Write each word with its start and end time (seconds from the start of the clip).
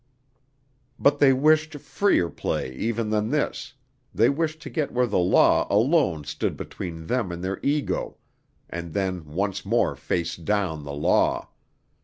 But 0.97 1.19
they 1.19 1.31
wished 1.31 1.75
freer 1.75 2.27
play 2.31 2.73
even 2.73 3.11
than 3.11 3.29
this, 3.29 3.75
they 4.15 4.29
wished 4.31 4.59
to 4.63 4.69
get 4.71 4.91
where 4.91 5.05
the 5.05 5.19
Law 5.19 5.67
alone 5.69 6.23
stood 6.23 6.57
between 6.57 7.05
them 7.05 7.31
and 7.31 7.43
their 7.43 7.59
ego 7.61 8.17
and 8.67 8.93
then 8.95 9.23
once 9.27 9.63
more 9.63 9.95
face 9.95 10.35
down 10.35 10.85
the 10.85 10.91
Law. 10.95 11.49